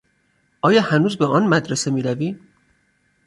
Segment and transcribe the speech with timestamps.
[0.61, 2.39] آیا هنوز به آن مدرسه میروی؟